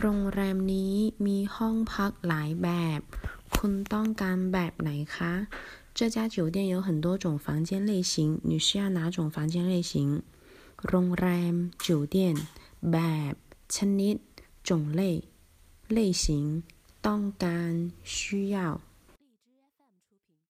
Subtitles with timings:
[0.00, 0.94] โรงแรมนี้
[1.26, 3.00] มีห้องพักหลายแบบ
[3.56, 5.32] คุณต้องการแบบไหนคะ
[5.98, 8.14] 这家酒店有很多种房间类型，
[8.48, 9.92] 你需要哪种房间类型？
[10.88, 11.54] โรงแรม
[11.86, 12.16] 酒店
[12.92, 12.98] แบ
[13.30, 13.34] บ
[13.74, 14.16] ชนิด
[14.68, 15.02] 种类
[15.96, 16.24] 类型
[17.06, 17.72] ต้องการ
[18.14, 18.58] 需要